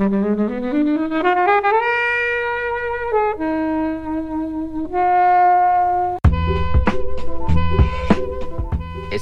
[0.00, 0.06] It's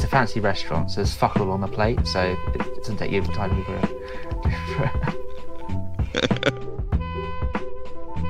[0.05, 3.23] a fancy restaurant, so there's fuck all on the plate, so it doesn't take you
[3.23, 3.69] time to move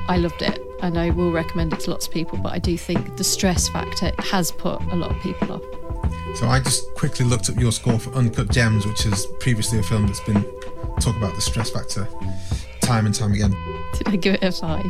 [0.08, 2.78] I loved it and I will recommend it to lots of people, but I do
[2.78, 5.64] think the stress factor has put a lot of people off.
[6.36, 9.82] So I just quickly looked up your score for Uncut Gems, which is previously a
[9.82, 10.44] film that's been
[11.00, 12.06] talk about the stress factor
[12.80, 13.54] time and time again.
[13.98, 14.84] Did I give it a five?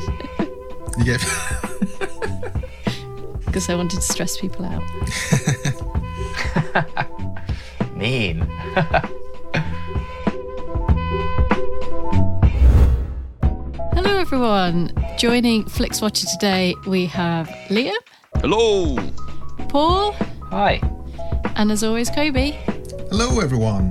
[0.99, 1.23] You gave
[3.47, 4.83] Because I wanted to stress people out.
[7.97, 8.47] Mean.
[13.95, 14.93] Hello, everyone.
[15.17, 17.95] Joining Flix Watcher today, we have Liam,
[18.43, 18.97] Hello.
[19.69, 20.13] Paul,
[20.51, 20.81] Hi.
[21.57, 22.51] and as always, Kobe.
[23.11, 23.91] Hello everyone.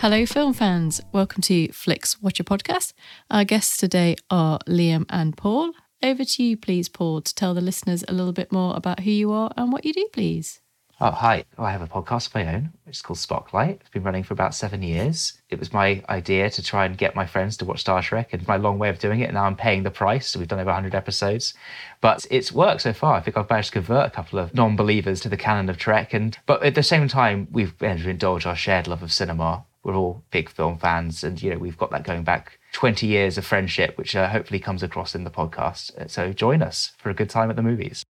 [0.00, 1.02] Hello, film fans.
[1.12, 2.94] Welcome to Flix Watcher Podcast.
[3.30, 5.72] Our guests today are Liam and Paul.
[6.02, 9.10] Over to you, please, Paul, to tell the listeners a little bit more about who
[9.10, 10.62] you are and what you do, please.
[11.02, 11.44] Oh, hi.
[11.58, 13.82] Well, I have a podcast of my own, which is called Spocklight.
[13.82, 15.34] It's been running for about seven years.
[15.50, 18.48] It was my idea to try and get my friends to watch Star Trek, and
[18.48, 19.24] my long way of doing it.
[19.24, 20.28] And now I'm paying the price.
[20.28, 21.52] So we've done over 100 episodes,
[22.00, 23.16] but it's worked so far.
[23.16, 26.14] I think I've managed to convert a couple of non-believers to the canon of Trek,
[26.14, 29.66] and but at the same time, we've able to indulge our shared love of cinema.
[29.82, 33.38] We're all big film fans, and you know we've got that going back 20 years
[33.38, 35.96] of friendship, which uh, hopefully comes across in the podcast.
[35.98, 38.04] Uh, So join us for a good time at the movies.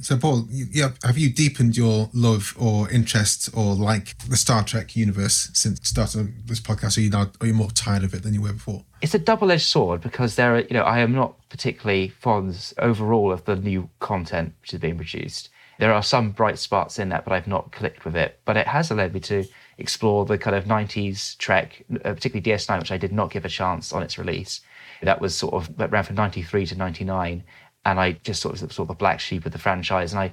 [0.00, 4.62] So Paul, you, you, have you deepened your love or interest or like the Star
[4.62, 6.98] Trek universe since starting this podcast?
[6.98, 8.84] Are you now are you more tired of it than you were before?
[9.00, 13.30] it's a double-edged sword because there are you know i am not particularly fond overall
[13.32, 17.24] of the new content which is being produced there are some bright spots in that
[17.24, 19.44] but i've not clicked with it but it has led me to
[19.78, 23.48] explore the kind of 90s trek uh, particularly ds9 which i did not give a
[23.48, 24.60] chance on its release
[25.02, 27.44] that was sort of that ran from 93 to 99
[27.84, 30.32] and i just sort of sort of the black sheep of the franchise and i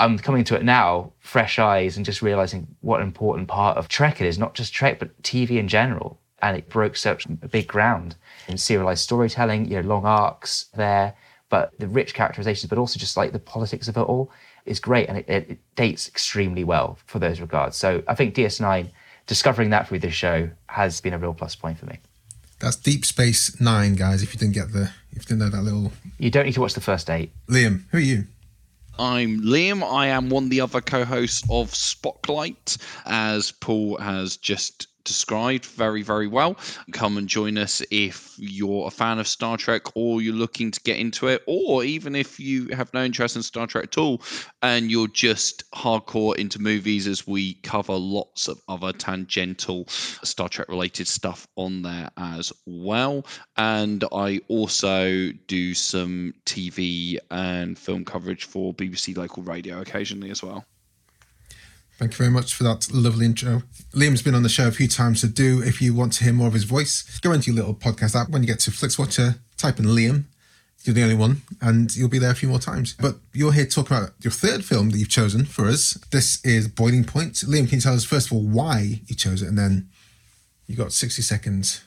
[0.00, 3.88] I'm coming to it now, fresh eyes, and just realizing what an important part of
[3.88, 6.18] Trek it is, not just Trek, but TV in general.
[6.40, 8.16] And it broke such a big ground
[8.48, 11.14] in serialized storytelling, you know, long arcs there,
[11.50, 14.32] but the rich characterizations, but also just like the politics of it all
[14.70, 15.08] is great.
[15.08, 17.76] And it, it, it dates extremely well for those regards.
[17.76, 18.88] So I think DS9,
[19.26, 21.98] discovering that through this show has been a real plus point for me.
[22.60, 24.22] That's Deep Space Nine, guys.
[24.22, 26.60] If you didn't get the, if you didn't know that little You don't need to
[26.60, 27.32] watch the first eight.
[27.48, 28.24] Liam, who are you?
[28.98, 29.82] I'm Liam.
[29.82, 32.76] I am one of the other co hosts of Spocklight,
[33.06, 36.56] as Paul has just described very, very well.
[36.92, 40.80] Come and join us if you're a fan of Star Trek or you're looking to
[40.80, 44.22] get into it, or even if you have no interest in Star Trek at all
[44.62, 50.68] and you're just hardcore into movies, as we cover lots of other tangential Star Trek
[50.68, 53.26] related stuff on there as well.
[53.56, 60.42] And I also do some TV and film coverage for BBC local radio occasionally as
[60.42, 60.64] well.
[62.00, 63.62] Thank you very much for that lovely intro.
[63.92, 66.32] Liam's been on the show a few times, so do if you want to hear
[66.32, 68.30] more of his voice, go into your little podcast app.
[68.30, 70.24] When you get to FlixWatcher, type in Liam.
[70.84, 72.96] You're the only one, and you'll be there a few more times.
[72.98, 75.92] But you're here to talk about your third film that you've chosen for us.
[76.10, 77.34] This is Boiling Point.
[77.34, 79.90] Liam, can you tell us first of all why you chose it, and then
[80.66, 81.84] you got 60 seconds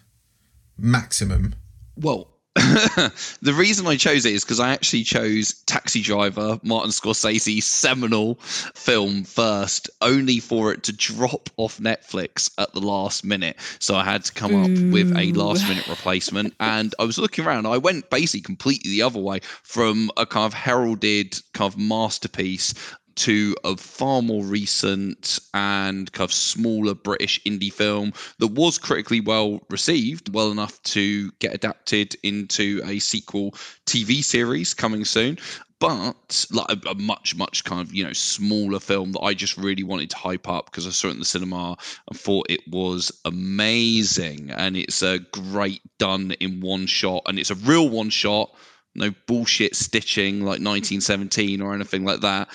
[0.78, 1.56] maximum.
[1.98, 7.66] Well, the reason I chose it is because I actually chose Taxi Driver, Martin Scorsese's
[7.66, 13.58] seminal film first, only for it to drop off Netflix at the last minute.
[13.80, 16.54] So I had to come up with a last minute replacement.
[16.64, 20.46] And I was looking around, I went basically completely the other way from a kind
[20.46, 22.74] of heralded kind of masterpiece
[23.16, 29.22] to a far more recent and kind of smaller British indie film that was critically
[29.22, 33.52] well received, well enough to get adapted into a sequel
[33.86, 35.38] TV series coming soon.
[35.80, 39.58] But like a, a much, much kind of you know smaller film that I just
[39.58, 41.76] really wanted to hype up because I saw it in the cinema
[42.08, 47.52] and thought it was amazing, and it's a great done in one shot, and it's
[47.52, 48.52] a real one shot
[48.96, 52.48] no bullshit stitching like 1917 or anything like that.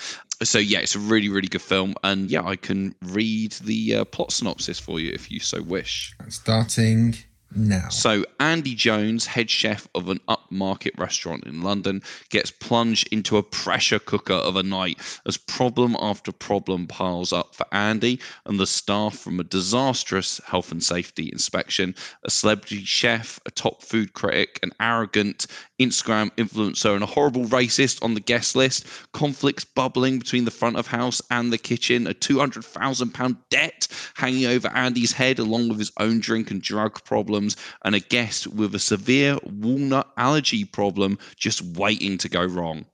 [0.43, 4.05] So yeah, it's a really really good film, and yeah, I can read the uh,
[4.05, 6.15] plot synopsis for you if you so wish.
[6.29, 7.15] Starting
[7.55, 7.89] now.
[7.89, 13.43] So, Andy Jones, head chef of an upmarket restaurant in London, gets plunged into a
[13.43, 18.67] pressure cooker of a night as problem after problem piles up for Andy and the
[18.67, 24.59] staff from a disastrous health and safety inspection, a celebrity chef, a top food critic,
[24.63, 25.47] an arrogant
[25.79, 30.77] Instagram influencer, and a horrible racist on the guest list, conflicts bubbling between the front
[30.77, 35.91] of house and the kitchen, a £200,000 debt hanging over Andy's head, along with his
[35.99, 37.55] own drink and drug problems,
[37.85, 42.85] and a guest with a severe walnut allergy problem just waiting to go wrong.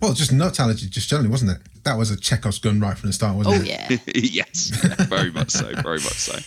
[0.00, 1.58] Well, just nut allergy, just generally, wasn't it?
[1.84, 3.90] That was a Chekhov's gun right from the start, wasn't Oh it?
[3.90, 4.12] Oh, yeah.
[4.14, 4.68] yes,
[5.08, 6.38] very much so, very much so.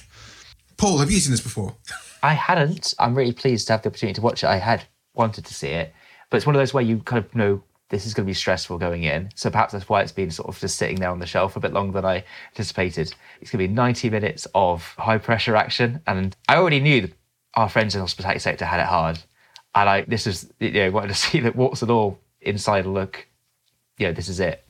[0.77, 1.75] Paul, have you seen this before?
[2.21, 2.93] I hadn't.
[2.99, 4.47] I'm really pleased to have the opportunity to watch it.
[4.47, 4.85] I had
[5.17, 5.93] wanted to see it,
[6.29, 8.33] but it's one of those where you kind of know this is going to be
[8.33, 9.29] stressful going in.
[9.35, 11.59] So perhaps that's why it's been sort of just sitting there on the shelf a
[11.59, 13.13] bit longer than I anticipated.
[13.39, 17.13] It's going to be 90 minutes of high pressure action, and I already knew that
[17.55, 19.19] our friends in the hospitality sector had it hard,
[19.73, 22.89] and I this is you know wanted to see that warts and all inside a
[22.89, 23.27] look.
[23.97, 24.63] Yeah, this is it.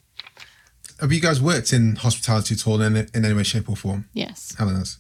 [1.00, 4.10] Have you guys worked in hospitality at all in, in any way, shape, or form?
[4.14, 4.56] Yes.
[4.58, 4.98] Helen has.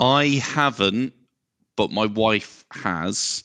[0.00, 1.12] I haven't,
[1.76, 3.44] but my wife has.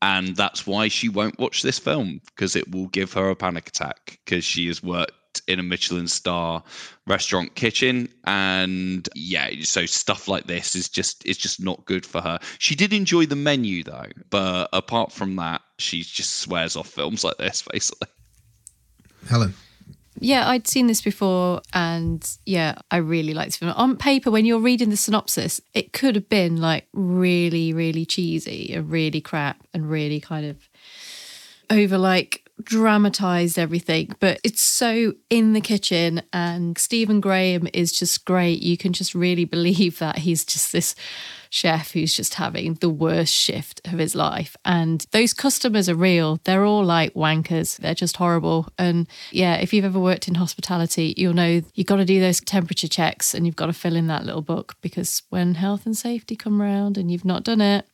[0.00, 3.68] And that's why she won't watch this film because it will give her a panic
[3.68, 6.62] attack because she has worked in a Michelin star
[7.06, 8.08] restaurant kitchen.
[8.24, 12.38] And yeah so stuff like this is just it's just not good for her.
[12.58, 14.06] She did enjoy the menu though.
[14.30, 18.08] But apart from that she just swears off films like this basically.
[19.28, 19.54] Helen.
[20.20, 23.72] Yeah, I'd seen this before, and yeah, I really liked this film.
[23.72, 28.72] On paper, when you're reading the synopsis, it could have been like really, really cheesy
[28.74, 30.68] and really crap and really kind of
[31.70, 36.22] over like dramatized everything, but it's so in the kitchen.
[36.32, 38.62] And Stephen Graham is just great.
[38.62, 40.94] You can just really believe that he's just this
[41.50, 44.56] chef who's just having the worst shift of his life.
[44.64, 46.40] And those customers are real.
[46.44, 47.76] They're all like wankers.
[47.78, 48.68] They're just horrible.
[48.78, 52.40] And yeah, if you've ever worked in hospitality, you'll know you've got to do those
[52.40, 55.96] temperature checks and you've got to fill in that little book because when health and
[55.96, 57.86] safety come around and you've not done it,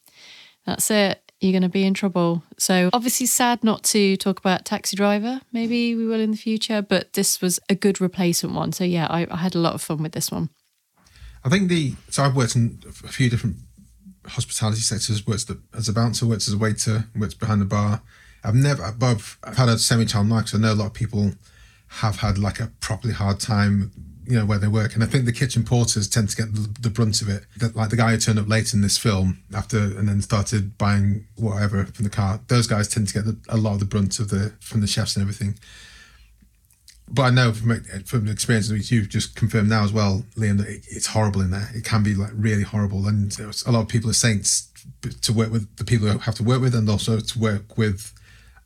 [0.66, 1.23] that's it.
[1.44, 2.42] You're going to be in trouble.
[2.56, 5.42] So, obviously, sad not to talk about Taxi Driver.
[5.52, 8.72] Maybe we will in the future, but this was a good replacement one.
[8.72, 10.48] So, yeah, I, I had a lot of fun with this one.
[11.44, 13.56] I think the so I've worked in a few different
[14.26, 15.26] hospitality sectors.
[15.26, 18.00] Worked as a bouncer, worked as a waiter, worked behind the bar.
[18.42, 21.32] I've never, but I've, had a semi-child life because I know a lot of people
[21.88, 23.92] have had like a properly hard time,
[24.26, 24.94] you know, where they work.
[24.94, 27.44] And I think the kitchen porters tend to get the, brunt of it.
[27.58, 30.78] That, like the guy who turned up late in this film after and then started
[30.78, 32.40] buying whatever from the car.
[32.48, 34.86] Those guys tend to get the, a lot of the brunt of the from the
[34.86, 35.58] chefs and everything.
[37.08, 40.58] But I know from from the experience which you've just confirmed now as well, Liam,
[40.58, 41.68] that it, it's horrible in there.
[41.74, 44.68] It can be like really horrible, and a lot of people are saints
[45.22, 48.13] to work with the people who have to work with, and also to work with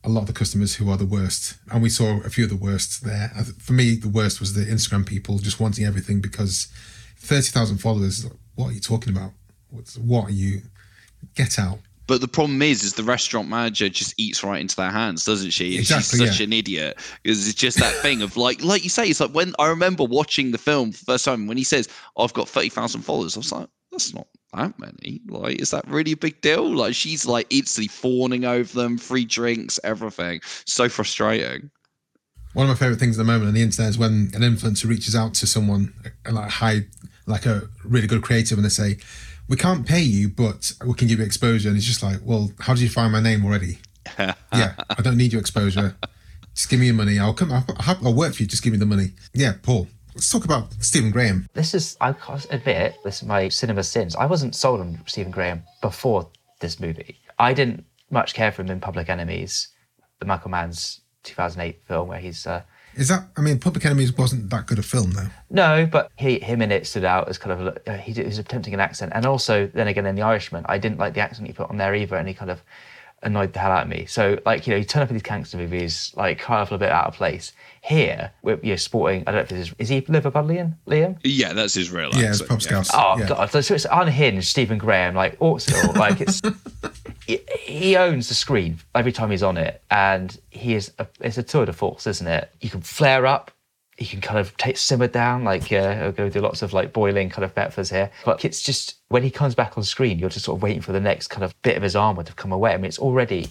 [0.04, 1.56] a lot of the customers who are the worst.
[1.70, 3.30] And we saw a few of the worst there.
[3.58, 6.68] For me, the worst was the Instagram people just wanting everything because
[7.16, 8.26] thirty thousand followers.
[8.54, 9.32] What are you talking about?
[9.70, 10.62] What's, what are you?
[11.34, 11.78] Get out.
[12.08, 15.50] But the problem is, is the restaurant manager just eats right into their hands, doesn't
[15.50, 15.76] she?
[15.76, 16.44] Exactly, She's such yeah.
[16.46, 19.54] an idiot because it's just that thing of like, like you say, it's like when
[19.58, 21.86] I remember watching the film the first time when he says,
[22.16, 25.20] "I've got thirty thousand followers," I was like, "That's not that many.
[25.28, 29.24] Like, is that really a big deal?" Like, she's like instantly fawning over them, free
[29.24, 30.40] drinks, everything.
[30.66, 31.70] So frustrating.
[32.54, 34.88] One of my favorite things at the moment on the internet is when an influencer
[34.88, 35.92] reaches out to someone,
[36.26, 36.86] uh, like high,
[37.26, 38.98] like a really good creative, and they say,
[39.48, 42.52] "We can't pay you, but we can give you exposure." And it's just like, "Well,
[42.60, 43.78] how did you find my name already?"
[44.18, 45.96] yeah, I don't need your exposure.
[46.54, 47.18] Just give me your money.
[47.18, 47.52] I'll come.
[47.52, 47.64] I'll,
[48.02, 48.48] I'll work for you.
[48.48, 49.10] Just give me the money.
[49.34, 49.88] Yeah, Paul.
[50.14, 51.48] Let's talk about Stephen Graham.
[51.54, 52.14] This is, I
[52.50, 54.16] admit, this is my cinema sins.
[54.16, 56.28] I wasn't sold on Stephen Graham before
[56.60, 57.18] this movie.
[57.38, 59.68] I didn't much care for him in Public Enemies,
[60.18, 62.46] the Michael Mann's 2008 film where he's.
[62.46, 62.62] Uh,
[62.96, 63.28] Is that?
[63.36, 65.28] I mean, Public Enemies wasn't that good a film, though.
[65.50, 68.38] no, but he, him in it stood out as kind of uh, he, he was
[68.38, 71.46] attempting an accent, and also then again in The Irishman, I didn't like the accent
[71.46, 72.62] he put on there either, and he kind of
[73.22, 74.06] annoyed the hell out of me.
[74.06, 76.78] So like you know, you turn up in these gangster movies, like kind of a
[76.78, 77.52] bit out of place.
[77.82, 79.22] Here, we're you know, sporting.
[79.22, 81.18] I don't know if this is is he Liverpudlian, Liam?
[81.22, 82.90] Yeah, that's his real Yeah, it's accent, Pop yeah.
[82.94, 83.28] Oh yeah.
[83.28, 86.40] god, so, so it's unhinged Stephen Graham, like also like it's
[87.26, 91.38] he, he owns the screen every time he's on it, and he is a, it's
[91.38, 92.50] a tour de force, isn't it?
[92.60, 93.50] You can flare up,
[93.98, 97.44] you can kind of take simmer down, like yeah, do lots of like boiling kind
[97.44, 100.56] of metaphors here, but it's just when he comes back on screen, you're just sort
[100.56, 102.72] of waiting for the next kind of bit of his armor to come away.
[102.72, 103.48] I mean, it's already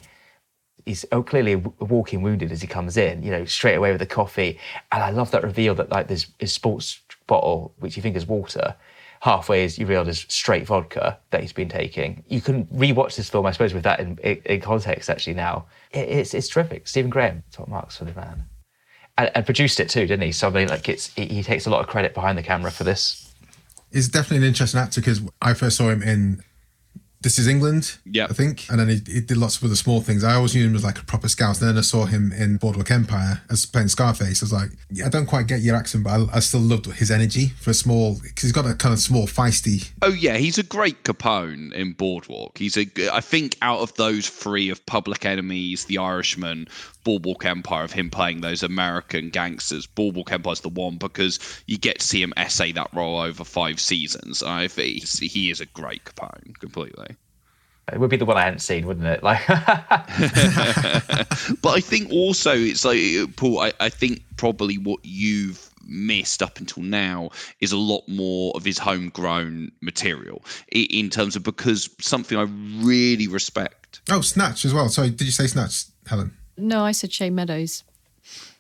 [0.85, 4.05] he's oh, clearly walking wounded as he comes in, you know, straight away with the
[4.05, 4.57] coffee.
[4.91, 8.25] And I love that reveal that like this his sports bottle, which you think is
[8.25, 8.73] water,
[9.19, 12.23] halfway is you realise is straight vodka that he's been taking.
[12.29, 15.65] You can rewatch this film, I suppose, with that in, in, in context actually now.
[15.91, 16.87] It, it's it's terrific.
[16.87, 18.45] Stephen Graham, top marks for the man.
[19.17, 20.31] And, and produced it too, didn't he?
[20.31, 22.71] So I mean, like it's he, he takes a lot of credit behind the camera
[22.71, 23.33] for this.
[23.91, 26.43] He's definitely an interesting actor because I first saw him in
[27.21, 28.25] This Is England, Yeah.
[28.29, 30.23] I think, and then he, he did lots of other small things.
[30.23, 31.59] I always knew him as like a proper scout.
[31.61, 34.43] And then I saw him in Boardwalk Empire as playing Scarface.
[34.43, 36.85] I was like, yeah, I don't quite get your accent, but I, I still loved
[36.85, 39.89] his energy for a small because he's got a kind of small, feisty.
[40.03, 42.57] Oh yeah, he's a great Capone in Boardwalk.
[42.57, 46.67] He's a, g- I think out of those three of Public Enemies, The Irishman,
[47.07, 51.99] Boardwalk Empire, of him playing those American gangsters, Boardwalk Empire's the one because you get
[51.99, 54.43] to see him essay that role over five seasons.
[54.43, 57.15] I think he is a great Capone, completely.
[57.93, 59.23] It would be the one I hadn't seen, wouldn't it?
[59.23, 59.57] Like But
[61.69, 62.99] I think also it's like
[63.37, 63.61] Paul.
[63.61, 67.29] I, I think probably what you've missed up until now
[67.61, 72.47] is a lot more of his homegrown material in terms of because something I
[72.85, 74.01] really respect.
[74.09, 74.89] Oh, Snatch as well.
[74.89, 76.33] Sorry, did you say Snatch, Helen?
[76.57, 77.83] No, I said Shane Meadows.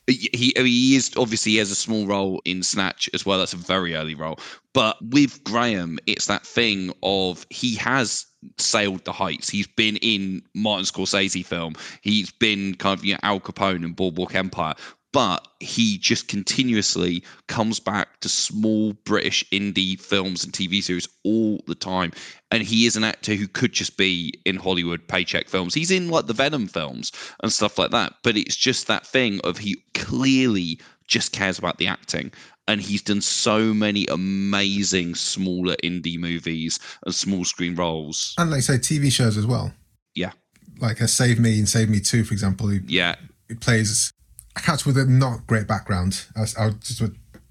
[0.07, 3.39] He, mean, oh, he is obviously he has a small role in Snatch as well.
[3.39, 4.39] That's a very early role.
[4.73, 8.25] But with Graham, it's that thing of he has
[8.57, 9.49] sailed the heights.
[9.49, 11.73] He's been in Martin Scorsese film.
[12.01, 14.75] He's been kind of you know Al Capone in Boardwalk Empire.
[15.13, 21.61] But he just continuously comes back to small British indie films and TV series all
[21.65, 22.11] the time.
[22.51, 25.73] And he is an actor who could just be in Hollywood paycheck films.
[25.73, 27.11] He's in like the Venom films
[27.41, 28.15] and stuff like that.
[28.21, 32.31] But it's just that thing of he clearly just cares about the acting.
[32.67, 38.35] And he's done so many amazing smaller indie movies and small screen roles.
[38.37, 39.73] And like say, TV shows as well.
[40.15, 40.33] Yeah.
[40.79, 42.73] Like a Save Me and Save Me Too, for example.
[42.73, 43.15] Yeah.
[43.47, 44.11] he plays
[44.57, 46.25] a with a not great background.
[46.35, 47.01] I, I would just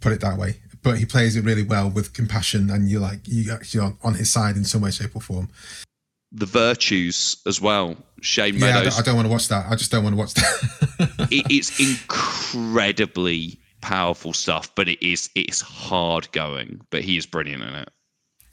[0.00, 0.60] put it that way.
[0.82, 4.14] But he plays it really well with compassion, and you're like you actually on, on
[4.14, 5.48] his side in some way, shape, or form.
[6.32, 7.96] The Virtues as well.
[8.20, 9.66] Shane Yeah, I don't, I don't want to watch that.
[9.70, 11.28] I just don't want to watch that.
[11.30, 16.80] it, it's incredibly powerful stuff, but it is it's hard going.
[16.90, 17.88] But he is brilliant in it.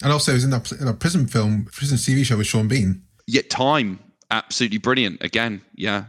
[0.01, 2.67] and also, he was in that, in a prison film, prison TV show with Sean
[2.67, 3.03] Bean.
[3.27, 3.99] Yet time,
[4.31, 5.23] absolutely brilliant.
[5.23, 6.05] Again, yeah.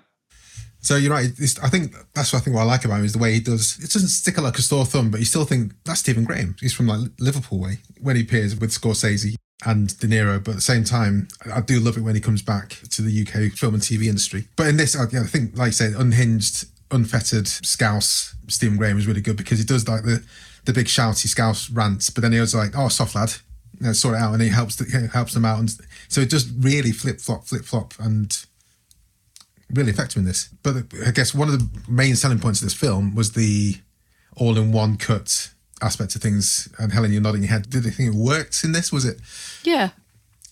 [0.84, 1.30] So you're right.
[1.62, 3.40] I think that's what I think what I like about him is the way he
[3.40, 3.78] does.
[3.82, 6.56] It doesn't stick out like a sore thumb, but you still think that's Stephen Graham.
[6.60, 10.44] He's from like Liverpool way when he appears with Scorsese and De Niro.
[10.44, 13.22] But at the same time, I do love it when he comes back to the
[13.22, 14.46] UK film and TV industry.
[14.56, 18.98] But in this, I, yeah, I think, like I said, unhinged, unfettered Scouse Stephen Graham
[18.98, 20.22] is really good because he does like the
[20.66, 23.32] the big shouty Scouse rants, but then he was like, "Oh, soft lad."
[23.80, 25.74] You know, sort it out, and he helps he helps them out, and
[26.08, 28.44] so it just really flip flop, flip flop, and
[29.72, 30.48] really effective in this.
[30.62, 33.76] But I guess one of the main selling points of this film was the
[34.36, 35.50] all-in-one cut
[35.82, 36.68] aspect of things.
[36.78, 37.68] And Helen, you're nodding your head.
[37.70, 38.92] Did you think it worked in this?
[38.92, 39.20] Was it
[39.62, 39.90] Yeah.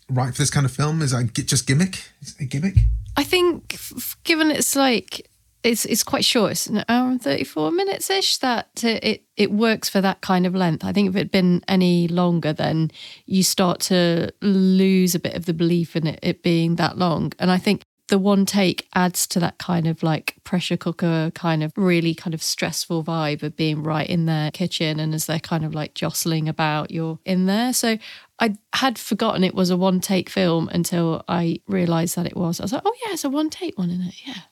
[0.09, 1.03] right for this kind of film?
[1.03, 2.11] Is that just gimmick?
[2.21, 2.77] Is it a gimmick?
[3.17, 5.29] I think, f- given it's like
[5.63, 8.39] it's it's quite short, it's an hour and thirty four minutes ish.
[8.39, 10.85] That it, it it works for that kind of length.
[10.85, 12.91] I think if it had been any longer, then
[13.27, 17.33] you start to lose a bit of the belief in it, it being that long.
[17.39, 21.63] And I think the one take adds to that kind of like pressure cooker kind
[21.63, 25.41] of really kind of stressful vibe of being right in their kitchen and as they're
[25.41, 27.73] kind of like jostling about you're in there.
[27.73, 27.97] So
[28.39, 32.61] i had forgotten it was a one take film until i realized that it was.
[32.61, 34.15] I was like oh yeah it's a one take one in it?
[34.27, 34.43] Yeah.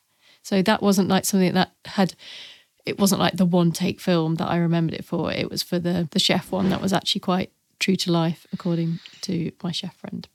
[0.41, 2.15] So that wasn't like something that had
[2.87, 5.31] it wasn't like the one take film that i remembered it for.
[5.31, 9.01] It was for the the chef one that was actually quite true to life according
[9.21, 10.29] to my chef friend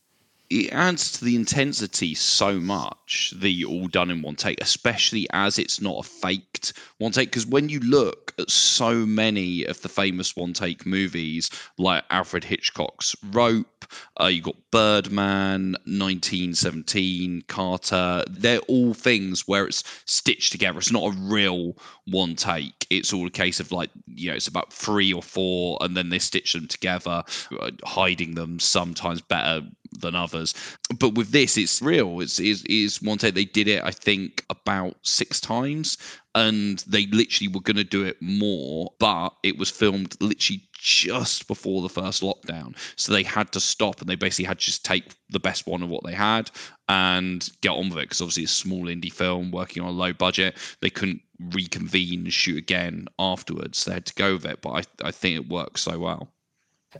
[0.49, 5.57] it adds to the intensity so much the all done in one take, especially as
[5.57, 7.29] it's not a faked one take.
[7.29, 12.43] Because when you look at so many of the famous one take movies, like Alfred
[12.43, 13.85] Hitchcock's Rope,
[14.21, 20.77] uh, you got Birdman, 1917, Carter, they're all things where it's stitched together.
[20.77, 21.75] It's not a real
[22.05, 22.85] one take.
[22.89, 26.09] It's all a case of like, you know, it's about three or four, and then
[26.09, 27.23] they stitch them together,
[27.59, 29.61] uh, hiding them sometimes better
[29.99, 30.53] than others.
[30.99, 32.19] But with this, it's real.
[32.21, 33.83] It's is is one take they did it.
[33.83, 35.97] I think about six times,
[36.35, 41.47] and they literally were going to do it more, but it was filmed literally just
[41.47, 44.85] before the first lockdown, so they had to stop and they basically had to just
[44.85, 46.51] take the best one of what they had
[46.89, 49.91] and get on with it because obviously it's a small indie film working on a
[49.91, 50.55] low budget.
[50.81, 51.21] They couldn't
[51.53, 53.85] reconvene shoot again afterwards.
[53.85, 56.29] They had to go with it, but I I think it works so well.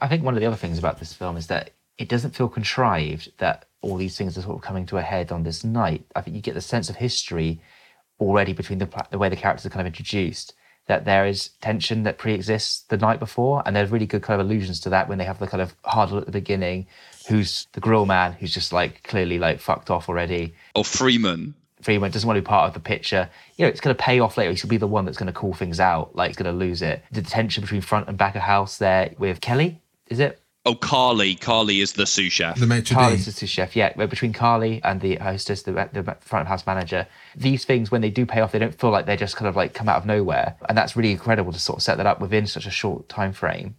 [0.01, 2.49] I think one of the other things about this film is that it doesn't feel
[2.49, 6.05] contrived that all these things are sort of coming to a head on this night.
[6.15, 7.61] I think you get the sense of history
[8.19, 10.53] already between the, the way the characters are kind of introduced,
[10.87, 14.45] that there is tension that pre-exists the night before, and there's really good kind of
[14.45, 16.87] allusions to that when they have the kind of huddle at the beginning,
[17.27, 20.53] who's the grill man, who's just like clearly like fucked off already.
[20.75, 21.55] Or Freeman.
[21.81, 23.29] Freeman doesn't want to be part of the picture.
[23.57, 24.53] You know, it's going to pay off later.
[24.53, 26.15] He'll be the one that's going to call things out.
[26.15, 27.03] Like, he's going to lose it.
[27.11, 30.39] The tension between front and back of house there with Kelly, is it?
[30.67, 31.35] Oh, Carly.
[31.35, 32.59] Carly is the sous chef.
[32.59, 33.25] The maitre Carly's d'.
[33.25, 33.93] the sous chef, yeah.
[33.95, 37.05] But between Carly and the hostess, the, the front of house manager,
[37.35, 39.55] these things, when they do pay off, they don't feel like they just kind of
[39.55, 40.55] like come out of nowhere.
[40.67, 43.31] And that's really incredible to sort of set that up within such a short time
[43.31, 43.75] frame.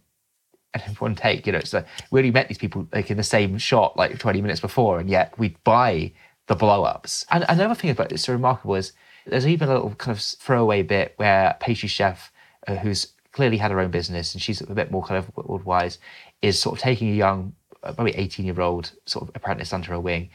[0.73, 3.17] And in one take, you know, it's like we only met these people like in
[3.17, 6.13] the same shot like 20 minutes before, and yet we buy
[6.47, 7.25] the blow ups.
[7.31, 8.93] And another thing about this so remarkable is
[9.25, 12.31] there's even a little kind of throwaway bit where pastry chef,
[12.65, 15.63] uh, who's clearly had her own business and she's a bit more kind of world
[15.63, 15.99] wise,
[16.41, 17.53] is sort of taking a young,
[17.83, 20.29] uh, probably 18 year old sort of apprentice under her wing.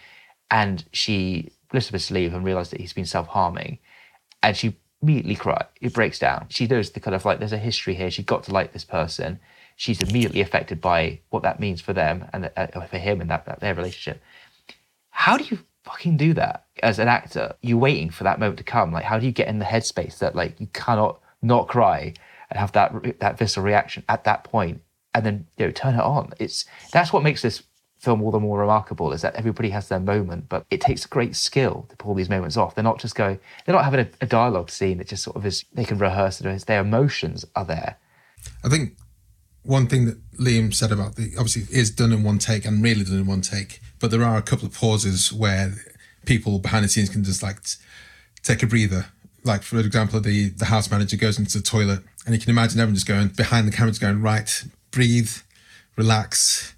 [0.51, 3.79] And she lifts up his sleeve and realizes that he's been self harming.
[4.43, 5.67] And she immediately cries.
[5.81, 6.47] It breaks down.
[6.49, 8.11] She knows the kind of like, there's a history here.
[8.11, 9.41] She got to like this person.
[9.77, 13.47] She's immediately affected by what that means for them and uh, for him and that,
[13.47, 14.23] that their relationship.
[15.11, 17.55] How do you fucking do that as an actor?
[17.63, 18.93] You're waiting for that moment to come.
[18.93, 22.15] Like, how do you get in the headspace that like you cannot not cry
[22.51, 24.81] and have that that visceral reaction at that point,
[25.15, 26.33] and then you know turn it on?
[26.39, 27.63] It's that's what makes this
[28.03, 31.37] film all the more remarkable is that everybody has their moment, but it takes great
[31.37, 32.75] skill to pull these moments off.
[32.75, 34.99] They're not just going, they're not having a, a dialogue scene.
[34.99, 35.65] It just sort of is.
[35.73, 36.67] They can rehearse it.
[36.67, 37.99] Their emotions are there.
[38.65, 38.97] I think
[39.63, 43.05] one thing that Liam said about the obviously is done in one take and really
[43.05, 45.73] done in one take, but there are a couple of pauses where
[46.27, 47.79] people behind the scenes can just like t-
[48.43, 49.07] take a breather.
[49.45, 52.81] Like for example, the the house manager goes into the toilet and you can imagine
[52.81, 55.31] everyone just going behind the cameras going right, breathe,
[55.97, 56.75] relax,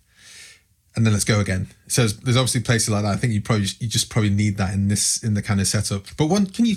[0.96, 1.68] and then let's go again.
[1.88, 3.12] So there's, there's obviously places like that.
[3.12, 5.66] I think you probably you just probably need that in this in the kind of
[5.66, 6.06] setup.
[6.16, 6.76] But one, can you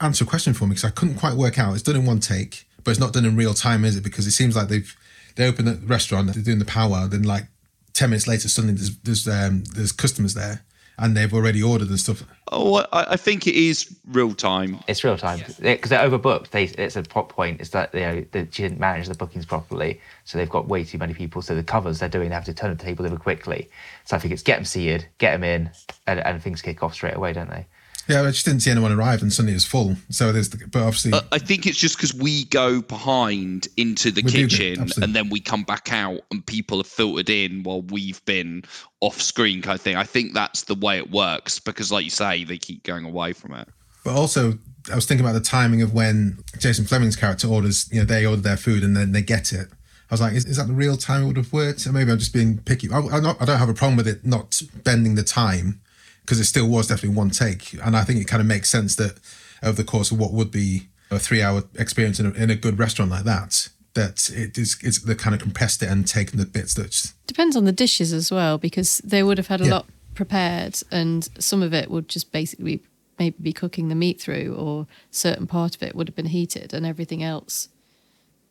[0.00, 1.74] answer a question for me because I couldn't quite work out.
[1.74, 4.04] It's done in one take, but it's not done in real time, is it?
[4.04, 4.96] Because it seems like they've
[5.36, 7.44] they open the restaurant, they're doing the power, then like
[7.92, 10.64] ten minutes later, suddenly there's there's um, there's customers there
[10.98, 12.24] and they've already ordered and stuff.
[12.50, 14.80] Oh, I, I think it is real time.
[14.88, 16.50] It's real time because they're overbooked.
[16.50, 17.60] They, it's a plot point.
[17.60, 20.84] It's that you know that she didn't manage the bookings properly, so they've got way
[20.84, 21.40] too many people.
[21.42, 23.70] So the covers they're doing, they have to turn the table over quickly.
[24.04, 25.70] So I think it's get them seated, get them in,
[26.06, 27.66] and, and things kick off straight away, don't they?
[28.08, 29.96] Yeah, I just didn't see anyone arrive, and suddenly it was full.
[30.08, 34.10] So there's, the, but obviously, Uh, I think it's just because we go behind into
[34.10, 38.24] the kitchen and then we come back out and people have filtered in while we've
[38.24, 38.64] been
[39.00, 39.96] off screen kind of thing.
[39.96, 43.34] I think that's the way it works because, like you say, they keep going away
[43.34, 43.68] from it.
[44.04, 44.58] but also
[44.90, 47.90] I was thinking about the timing of when Jason Flemyng's character orders.
[47.92, 49.68] You know, they order their food and then they get it.
[50.10, 51.86] I was like, is, is that the real time it would have worked?
[51.86, 52.88] Or maybe I'm just being picky.
[52.90, 55.82] I, I'm not, I don't have a problem with it not bending the time
[56.28, 58.96] because it still was definitely one take, and I think it kind of makes sense
[58.96, 59.18] that
[59.62, 62.78] over the course of what would be a three-hour experience in a, in a good
[62.78, 66.44] restaurant like that, that it is it's they kind of compressed it and taken the
[66.44, 69.70] bits that Depends on the dishes as well, because they would have had a Yeah.
[69.70, 72.82] lot prepared, and some of it would just basically
[73.18, 76.74] maybe be cooking the meat through, or certain part of it would have been heated,
[76.74, 77.70] and everything else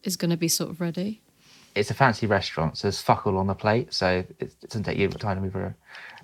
[0.02, 1.22] is going to be sort of ready.
[1.76, 4.82] It's a fancy restaurant, so there's fuck all on the plate, so it, it doesn't
[4.86, 5.76] take you time to move around.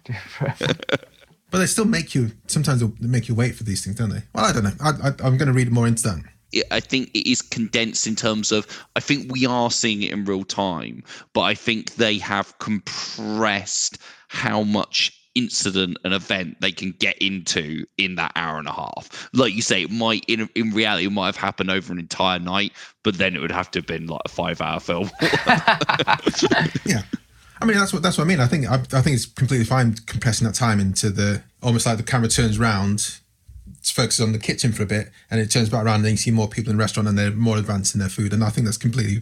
[1.54, 2.32] But they still make you.
[2.48, 4.24] Sometimes they make you wait for these things, don't they?
[4.34, 4.72] Well, I don't know.
[4.82, 6.24] I, I, I'm going to read more into that.
[6.72, 10.26] I think it is condensed in terms of I think we are seeing it in
[10.26, 16.92] real time, but I think they have compressed how much incident and event they can
[16.94, 19.30] get into in that hour and a half.
[19.34, 22.40] Like you say, it might in in reality it might have happened over an entire
[22.40, 22.72] night,
[23.04, 25.12] but then it would have to have been like a five hour film.
[26.84, 27.04] Yeah.
[27.64, 28.42] I mean, that's what that's what I mean.
[28.42, 31.96] I think I, I think it's completely fine compressing that time into the almost like
[31.96, 33.20] the camera turns round,
[33.82, 36.30] focuses on the kitchen for a bit, and it turns back around, and you see
[36.30, 38.34] more people in the restaurant, and they're more advanced in their food.
[38.34, 39.22] And I think that's completely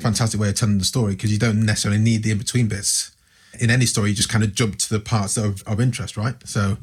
[0.00, 3.14] fantastic way of telling the story because you don't necessarily need the in between bits.
[3.60, 6.34] In any story, you just kind of jump to the parts of, of interest, right?
[6.44, 6.78] So,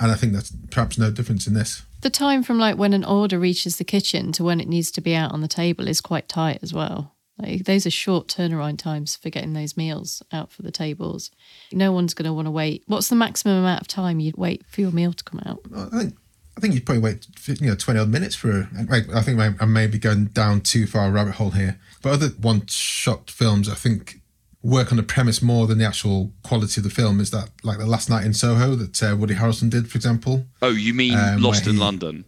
[0.00, 1.82] and I think that's perhaps no difference in this.
[2.00, 5.02] The time from like when an order reaches the kitchen to when it needs to
[5.02, 7.12] be out on the table is quite tight as well.
[7.42, 11.30] Like, those are short turnaround times for getting those meals out for the tables.
[11.72, 12.84] No one's going to want to wait.
[12.86, 15.60] What's the maximum amount of time you'd wait for your meal to come out?
[15.74, 16.16] I think
[16.56, 18.68] I think you'd probably wait, you know, twenty odd minutes for.
[18.90, 21.78] I think I may be going down too far a rabbit hole here.
[22.02, 24.20] But other one-shot films, I think,
[24.62, 27.20] work on the premise more than the actual quality of the film.
[27.20, 30.46] Is that like the Last Night in Soho that uh, Woody Harrelson did, for example?
[30.60, 32.24] Oh, you mean um, Lost in he, London?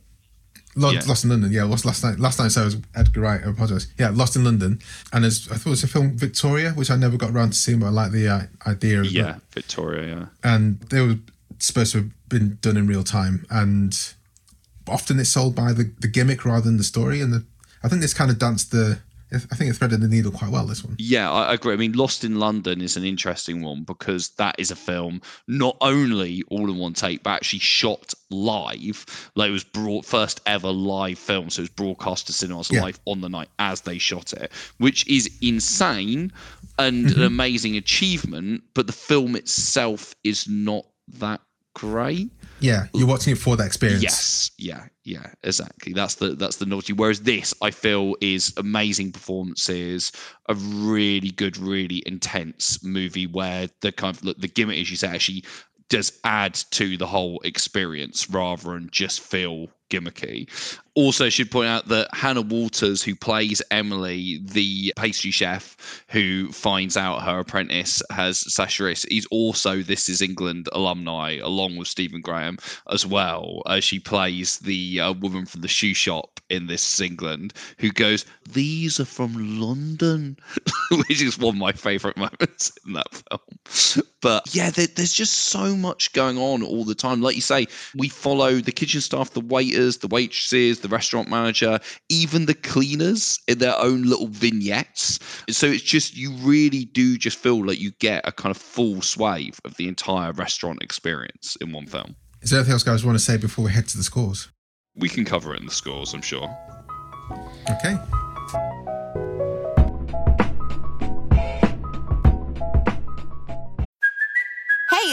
[0.77, 1.03] Lost, yeah.
[1.07, 1.65] Lost in London, yeah.
[1.65, 2.19] Lost last night.
[2.19, 3.41] Last night, so was Edgar Wright.
[3.45, 3.87] I apologize.
[3.99, 4.81] Yeah, Lost in London,
[5.13, 7.57] and as I thought it was a film Victoria, which I never got around to
[7.57, 10.27] seeing, but I like the uh, idea of yeah, Victoria, yeah.
[10.43, 11.17] And they were
[11.59, 13.97] supposed to have been done in real time, and
[14.89, 17.21] often it's sold by the, the gimmick rather than the story.
[17.21, 17.45] And the,
[17.83, 18.99] I think this kind of danced the
[19.35, 20.67] I think it threaded the needle quite well.
[20.67, 20.97] This one.
[20.99, 21.73] Yeah, I agree.
[21.73, 25.77] I mean, Lost in London is an interesting one because that is a film not
[25.81, 29.31] only all in one take, but actually shot live.
[29.35, 32.83] Like it was brought first ever live film, so it was broadcast to cinemas yeah.
[32.83, 36.33] live on the night as they shot it, which is insane
[36.79, 37.21] and mm-hmm.
[37.21, 38.63] an amazing achievement.
[38.75, 40.87] But the film itself is not
[41.19, 41.41] that
[41.75, 42.31] great.
[42.61, 44.03] Yeah, you're watching it for that experience.
[44.03, 45.93] Yes, yeah, yeah, exactly.
[45.93, 46.93] That's the that's the naughty.
[46.93, 50.13] Whereas this, I feel, is amazing performances,
[50.49, 55.09] a really good, really intense movie where the kind of the gimmick, as you say,
[55.09, 55.45] actually
[55.89, 60.49] does add to the whole experience rather than just feel gimmicky.
[60.97, 65.77] Also, should point out that Hannah Walters, who plays Emily, the pastry chef
[66.09, 71.89] who finds out her apprentice has Sacharis, is also This Is England alumni, along with
[71.89, 72.59] Stephen Graham
[72.91, 73.63] as well.
[73.67, 77.91] As she plays the uh, woman from the shoe shop in This Is England, who
[77.91, 80.37] goes, "These are from London,"
[80.93, 84.05] which is one of my favourite moments in that film.
[84.21, 87.21] But yeah, there, there's just so much going on all the time.
[87.21, 91.29] Like you say, we follow the kitchen staff, the waiters waiters, the waitresses, the restaurant
[91.29, 95.19] manager, even the cleaners in their own little vignettes.
[95.49, 99.03] So it's just, you really do just feel like you get a kind of full
[99.03, 102.17] swathe of the entire restaurant experience in one film.
[102.43, 104.49] Is there anything else, guys, want to say before we head to the scores?
[104.97, 106.49] We can cover it in the scores, I'm sure.
[107.71, 107.97] Okay.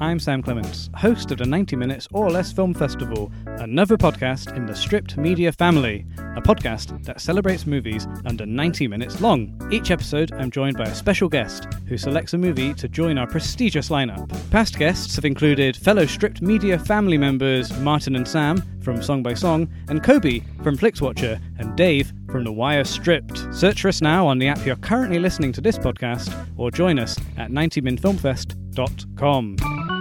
[0.00, 4.64] I'm Sam Clements, host of the 90 Minutes or Less Film Festival, another podcast in
[4.64, 6.06] the Stripped Media family,
[6.36, 9.60] a podcast that celebrates movies under 90 minutes long.
[9.72, 13.26] Each episode, I'm joined by a special guest who selects a movie to join our
[13.26, 14.30] prestigious lineup.
[14.52, 19.34] Past guests have included fellow Stripped Media family members Martin and Sam from Song by
[19.34, 23.54] Song, and Kobe from Flixwatcher, and Dave from The Wire Stripped.
[23.54, 26.98] Search for us now on the app you're currently listening to this podcast, or join
[26.98, 29.97] us at 90minfilmfest.com.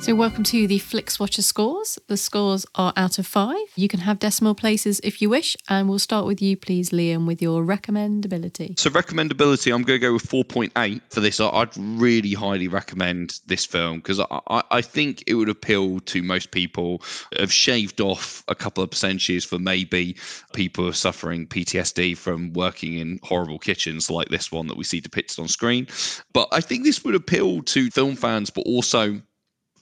[0.00, 1.98] So, welcome to the Flixwatcher scores.
[2.06, 3.58] The scores are out of five.
[3.76, 7.26] You can have decimal places if you wish, and we'll start with you, please, Liam,
[7.26, 8.78] with your recommendability.
[8.80, 11.38] So, recommendability, I'm going to go with 4.8 for this.
[11.38, 16.50] I'd really highly recommend this film because I, I think it would appeal to most
[16.50, 17.02] people.
[17.38, 20.16] Have shaved off a couple of percentages for maybe
[20.54, 25.38] people suffering PTSD from working in horrible kitchens like this one that we see depicted
[25.38, 25.86] on screen.
[26.32, 29.20] But I think this would appeal to film fans, but also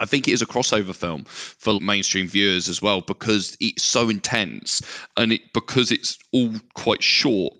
[0.00, 4.08] I think it is a crossover film for mainstream viewers as well because it's so
[4.08, 4.82] intense
[5.16, 7.54] and it because it's all quite short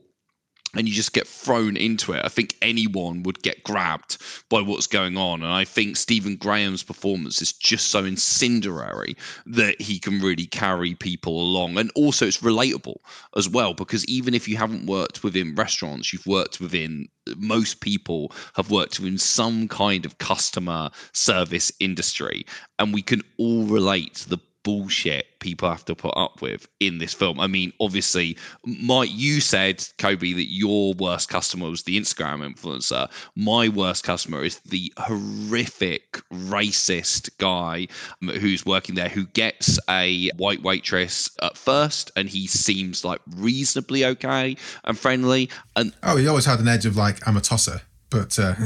[0.74, 2.24] and you just get thrown into it.
[2.24, 5.42] I think anyone would get grabbed by what's going on.
[5.42, 10.94] And I think Stephen Graham's performance is just so incendiary that he can really carry
[10.94, 11.78] people along.
[11.78, 12.96] And also, it's relatable
[13.36, 18.32] as well, because even if you haven't worked within restaurants, you've worked within most people
[18.54, 22.46] have worked within some kind of customer service industry.
[22.78, 26.98] And we can all relate to the bullshit people have to put up with in
[26.98, 27.40] this film.
[27.40, 33.08] I mean, obviously, Mike, you said, Kobe, that your worst customer was the Instagram influencer.
[33.36, 37.86] My worst customer is the horrific racist guy
[38.22, 43.20] um, who's working there who gets a white waitress at first and he seems like
[43.36, 45.50] reasonably okay and friendly.
[45.76, 47.82] And oh, he always had an edge of like, I'm a tosser.
[48.10, 48.54] But uh...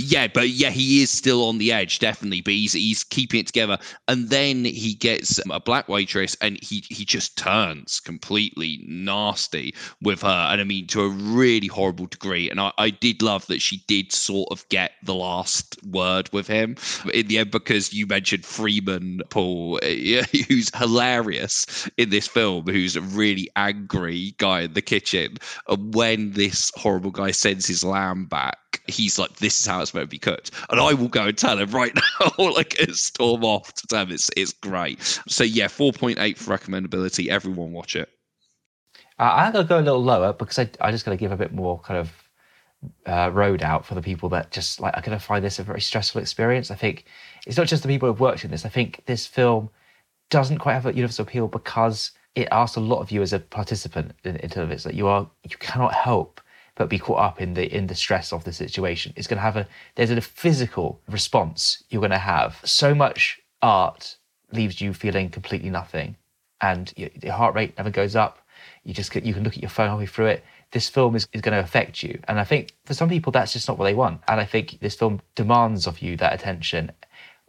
[0.00, 2.40] Yeah, but yeah, he is still on the edge, definitely.
[2.40, 6.84] But he's he's keeping it together, and then he gets a black waitress, and he
[6.88, 12.48] he just turns completely nasty with her, and I mean to a really horrible degree.
[12.48, 16.46] And I, I did love that she did sort of get the last word with
[16.46, 16.76] him
[17.12, 22.94] in the end because you mentioned Freeman Paul, eh, who's hilarious in this film, who's
[22.94, 28.26] a really angry guy in the kitchen, and when this horrible guy sends his lamb
[28.26, 30.50] back he's like, this is how it's meant to be cooked.
[30.70, 34.30] And I will go and tell him right now, like storm off to him it's,
[34.36, 35.02] it's great.
[35.28, 37.28] So yeah, 4.8 for recommendability.
[37.28, 38.08] Everyone watch it.
[39.18, 41.52] Uh, I'm to go a little lower because I, I just to give a bit
[41.52, 42.12] more kind of
[43.06, 45.80] uh, road out for the people that just like are to find this a very
[45.80, 46.70] stressful experience.
[46.70, 47.04] I think
[47.46, 48.64] it's not just the people who've worked in this.
[48.64, 49.70] I think this film
[50.30, 53.40] doesn't quite have a universal appeal because it asks a lot of you as a
[53.40, 56.40] participant in, into this that you are you cannot help
[56.78, 59.12] but be caught up in the in the stress of the situation.
[59.16, 62.60] It's going to have a there's a physical response you're going to have.
[62.64, 64.16] So much art
[64.52, 66.16] leaves you feeling completely nothing,
[66.62, 68.38] and your, your heart rate never goes up.
[68.84, 70.44] You just you can look at your phone halfway through it.
[70.70, 73.52] This film is, is going to affect you, and I think for some people that's
[73.52, 74.20] just not what they want.
[74.28, 76.92] And I think this film demands of you that attention.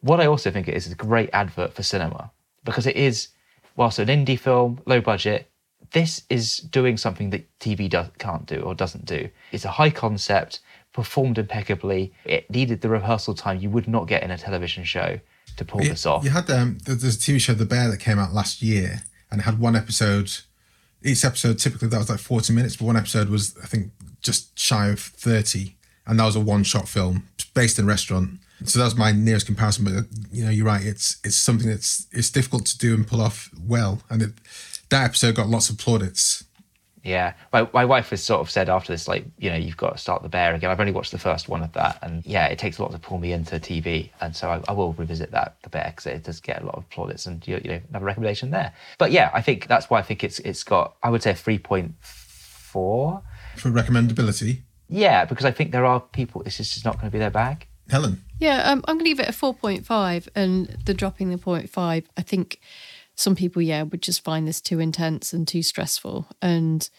[0.02, 2.32] What I also think it is a great advert for cinema
[2.64, 3.28] because it is,
[3.76, 5.49] whilst an indie film, low budget,
[5.92, 9.30] this is doing something that TV does, can't do or doesn't do.
[9.52, 10.60] It's a high concept,
[10.94, 12.14] performed impeccably.
[12.26, 15.20] It needed the rehearsal time you would not get in a television show
[15.58, 16.24] to pull you, this off.
[16.24, 19.42] You had um, there's a TV show The Bear that came out last year, and
[19.42, 20.32] it had one episode.
[21.02, 24.58] Each episode typically that was like 40 minutes, but one episode was I think just
[24.58, 25.76] shy of 30,
[26.06, 28.40] and that was a one-shot film based in a restaurant.
[28.66, 29.86] So that was my nearest comparison.
[29.86, 30.86] But you know, you're right.
[30.86, 34.34] It's it's something that's it's difficult to do and pull off well, and it
[34.90, 36.44] that episode got lots of plaudits.
[37.04, 39.94] Yeah, my, my wife has sort of said after this, like, you know, you've got
[39.94, 40.70] to start the bear again.
[40.70, 43.00] I've only watched the first one of that, and yeah, it takes a lot to
[43.00, 46.24] pull me into TV, and so I, I will revisit that the bear because it
[46.24, 48.74] does get a lot of plaudits, and you, you know, another recommendation there.
[48.98, 51.36] But yeah, I think that's why I think it's it's got I would say a
[51.36, 53.22] three point four
[53.56, 54.60] for recommendability.
[54.90, 56.42] Yeah, because I think there are people.
[56.46, 57.68] It's just not going to be their bag.
[57.90, 58.24] Helen.
[58.40, 61.38] Yeah, um, I'm going to give it a four point five, and the dropping the
[61.38, 62.60] point five, I think
[63.20, 66.28] some people, yeah, would just find this too intense and too stressful.
[66.42, 66.90] And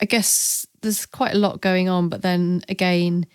[0.00, 3.26] I guess there's quite a lot going on, but then again,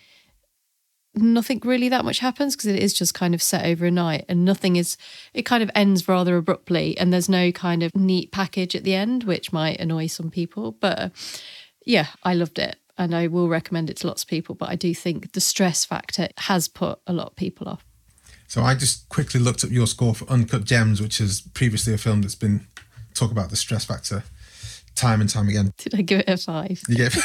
[1.14, 4.24] nothing really that much happens because it is just kind of set over a night
[4.28, 4.96] and nothing is
[5.34, 8.94] it kind of ends rather abruptly and there's no kind of neat package at the
[8.94, 11.10] end which might annoy some people but
[11.84, 14.76] yeah i loved it and i will recommend it to lots of people but i
[14.76, 17.84] do think the stress factor has put a lot of people off
[18.50, 21.98] so I just quickly looked up your score for Uncut Gems, which is previously a
[21.98, 22.66] film that's been
[23.14, 24.24] talk about the stress factor
[24.96, 25.72] time and time again.
[25.78, 26.82] Did I give it a five?
[26.88, 27.16] You gave.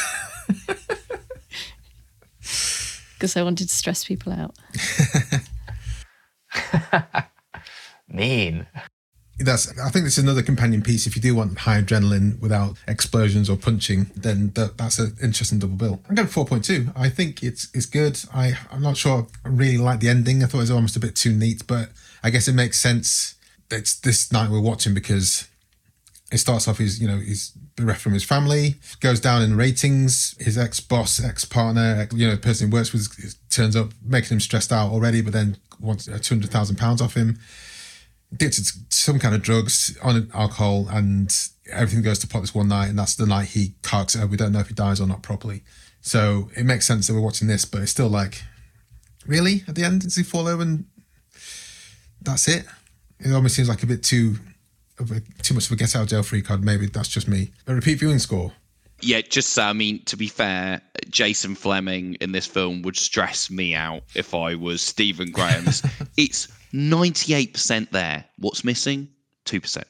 [3.18, 4.54] Because I wanted to stress people out.
[8.08, 8.66] mean
[9.38, 11.06] that's I think this is another companion piece.
[11.06, 15.58] If you do want high adrenaline without explosions or punching, then that, that's an interesting
[15.58, 16.00] double bill.
[16.08, 16.88] I'm going four point two.
[16.96, 18.18] I think it's it's good.
[18.32, 20.42] I I'm not sure I really like the ending.
[20.42, 21.90] I thought it was almost a bit too neat, but
[22.22, 23.34] I guess it makes sense.
[23.70, 25.48] It's this night we're watching because
[26.32, 30.34] it starts off he's you know he's bereft from his family, goes down in ratings.
[30.38, 34.36] His ex boss, ex partner, you know the person he works with turns up, making
[34.36, 37.38] him stressed out already, but then wants two hundred thousand pounds off him
[38.36, 41.34] addicted to some kind of drugs, on alcohol, and
[41.72, 44.28] everything goes to pot this one night, and that's the night he carks it.
[44.28, 45.62] We don't know if he dies or not properly.
[46.02, 48.42] So it makes sense that we're watching this, but it's still like,
[49.26, 49.64] really?
[49.66, 50.84] At the end, does he fall over and
[52.22, 52.66] that's it?
[53.18, 54.36] It almost seems like a bit too,
[55.00, 55.04] a,
[55.42, 56.62] too much of a get out of jail free card.
[56.62, 57.50] Maybe that's just me.
[57.66, 58.52] A repeat viewing score.
[59.00, 63.74] Yeah, just I mean, to be fair, Jason Flemyng in this film would stress me
[63.74, 65.82] out if I was Stephen Graham's.
[66.16, 68.24] it's 98% there.
[68.38, 69.08] What's missing?
[69.46, 69.84] 2%.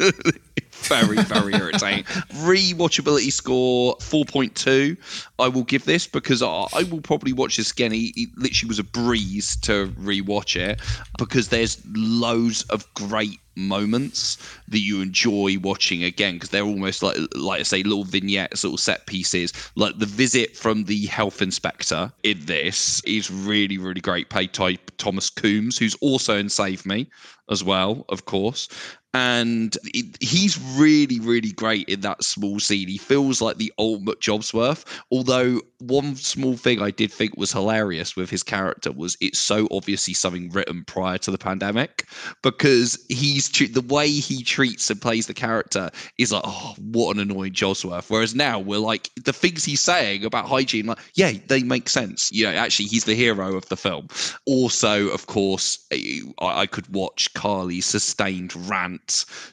[0.88, 2.04] very, very irritating.
[2.44, 4.96] Rewatchability score 4.2.
[5.38, 7.92] I will give this because I, I will probably watch this again.
[7.92, 10.80] It, it literally was a breeze to rewatch it
[11.18, 17.16] because there's loads of great moments that you enjoy watching again because they're almost like
[17.36, 22.12] like I say little vignettes little set pieces like the visit from the health inspector
[22.22, 27.08] in this is really really great played by Thomas Coombes who's also in Save Me
[27.50, 28.68] as well of course
[29.14, 29.76] and
[30.20, 32.88] he's really really great in that small scene.
[32.88, 38.16] He feels like the ultimate jobsworth although one small thing i did think was hilarious
[38.16, 42.06] with his character was it's so obviously something written prior to the pandemic
[42.42, 47.20] because he's the way he treats and plays the character is like oh what an
[47.20, 51.62] annoying jobsworth whereas now we're like the things he's saying about hygiene like yeah they
[51.62, 52.30] make sense.
[52.32, 54.08] You know actually he's the hero of the film.
[54.46, 59.03] Also of course i, I could watch carly's sustained rant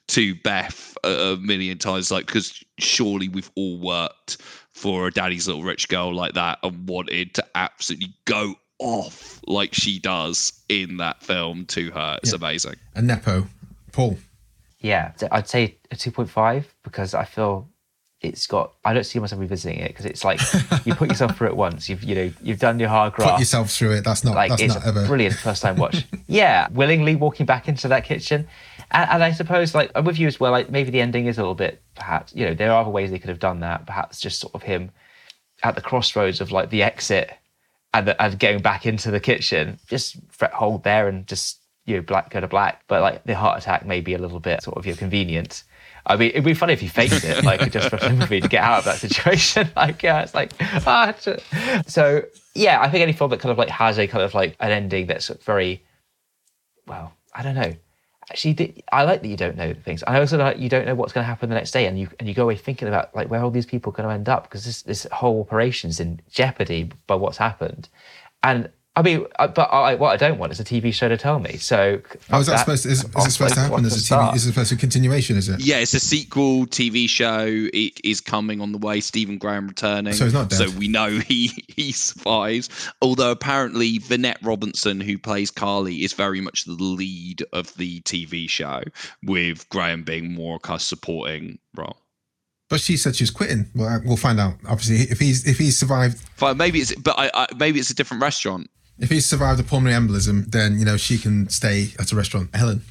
[0.07, 4.37] to Beth a, a million times, like because surely we've all worked
[4.73, 9.73] for a daddy's little rich girl like that and wanted to absolutely go off like
[9.73, 12.17] she does in that film to her.
[12.23, 12.37] It's Yeah.
[12.37, 12.75] amazing.
[12.95, 13.47] And Nepo,
[13.91, 14.17] Paul.
[14.79, 17.67] Yeah, I'd say a 2.5 because I feel
[18.21, 18.73] it's got.
[18.85, 20.39] I don't see myself revisiting it because it's like
[20.85, 21.89] you put yourself through it once.
[21.89, 23.17] You've you know you've done your hard graft.
[23.23, 23.39] Put graft.
[23.41, 24.03] yourself through it.
[24.03, 24.35] That's not.
[24.35, 25.05] like that's it's not a ever.
[25.07, 26.05] brilliant first time watch.
[26.27, 28.47] yeah, willingly walking back into that kitchen,
[28.91, 30.51] and, and I suppose like I'm with you as well.
[30.51, 33.11] Like maybe the ending is a little bit perhaps you know there are other ways
[33.11, 33.85] they could have done that.
[33.85, 34.91] Perhaps just sort of him
[35.63, 37.31] at the crossroads of like the exit
[37.93, 39.79] and, the, and getting back into the kitchen.
[39.87, 42.83] Just fret hold there and just you know black go to black.
[42.87, 45.63] But like the heart attack may be a little bit sort of you know, convenient.
[46.03, 48.47] I mean, it'd be funny if he faked it, like just for the movie to
[48.47, 49.69] get out of that situation.
[49.75, 51.09] Like, yeah, it's like, ah.
[51.09, 52.23] it's- So,
[52.55, 54.71] yeah, I think any film that kind of like has a kind of like an
[54.71, 55.83] ending that's very,
[56.87, 57.75] well, I don't know.
[58.31, 60.03] Actually, the- I like that you don't know things.
[60.07, 62.07] I also like you don't know what's going to happen the next day, and you
[62.17, 64.29] and you go away thinking about like where all these people are going to end
[64.29, 67.89] up because this this whole operation's in jeopardy by what's happened.
[68.41, 71.39] And I mean, but I, what I don't want is a TV show to tell
[71.39, 71.55] me.
[71.55, 72.83] So, Oh, is that fuck supposed?
[72.83, 74.03] To, is, is it supposed to happen as a TV?
[74.03, 74.35] start.
[74.35, 75.37] Is it supposed to be a continuation?
[75.37, 75.61] Is it?
[75.61, 77.45] Yeah, it's a sequel TV show.
[77.47, 78.99] It is coming on the way.
[78.99, 80.11] Stephen Graham returning.
[80.11, 80.57] So he's not dead.
[80.57, 82.67] So we know he he survives.
[83.01, 88.49] Although apparently Vinette Robinson, who plays Carly, is very much the lead of the TV
[88.49, 88.81] show,
[89.23, 91.95] with Graham being more kind of supporting role.
[92.69, 93.69] But she said she's quitting.
[93.73, 94.55] Well, uh, we'll find out.
[94.67, 97.95] Obviously, if he's if he's survived But maybe it's but I, I maybe it's a
[97.95, 98.69] different restaurant.
[99.01, 102.55] If he survived a pulmonary embolism, then you know she can stay at a restaurant.
[102.55, 102.81] Helen.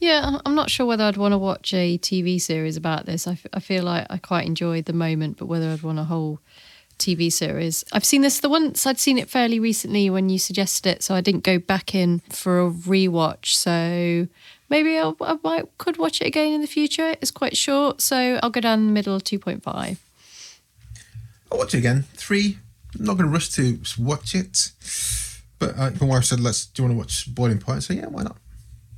[0.00, 3.26] Yeah, I'm not sure whether I'd want to watch a TV series about this.
[3.26, 6.04] I, f- I feel like I quite enjoyed the moment, but whether I'd want a
[6.04, 6.40] whole
[6.98, 7.84] TV series.
[7.92, 11.14] I've seen this the once I'd seen it fairly recently when you suggested it, so
[11.14, 13.54] I didn't go back in for a rewatch.
[13.54, 14.28] So
[14.68, 17.14] maybe I'll, I might could watch it again in the future.
[17.20, 20.00] It's quite short, so I'll go down the middle, of two point five.
[21.50, 22.04] I'll watch it again.
[22.14, 22.58] Three.
[22.98, 24.72] I'm not going to rush to watch it.
[25.60, 26.66] But uh, my wife said, "Let's.
[26.66, 28.38] Do you want to watch Boiling Point?" So "Yeah, why not?"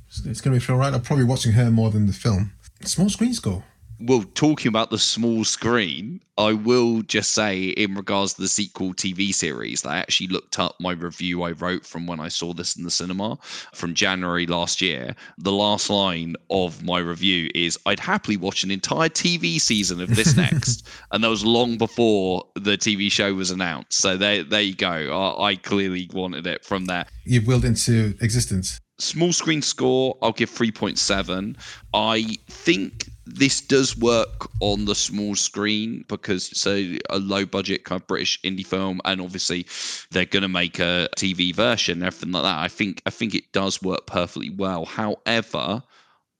[0.07, 0.91] It's, it's going to be feel right.
[0.91, 2.53] I'm probably watching her more than the film.
[2.83, 3.63] Small screen score.
[3.99, 8.93] Well, talking about the small screen, I will just say, in regards to the sequel
[8.93, 12.75] TV series, I actually looked up my review I wrote from when I saw this
[12.75, 13.37] in the cinema
[13.73, 15.15] from January last year.
[15.37, 20.15] The last line of my review is I'd happily watch an entire TV season of
[20.15, 20.87] this next.
[21.11, 23.99] and that was long before the TV show was announced.
[23.99, 25.37] So there, there you go.
[25.39, 28.79] I, I clearly wanted it from there You've willed into existence.
[28.99, 31.55] Small screen score i'll give 3.7
[31.93, 37.85] i think this does work on the small screen because it's a, a low budget
[37.85, 39.65] kind of british indie film and obviously
[40.11, 43.33] they're going to make a tv version and everything like that i think i think
[43.33, 45.81] it does work perfectly well however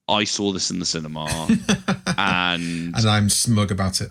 [0.08, 1.24] i saw this in the cinema
[2.18, 4.10] and And I'm smug about it.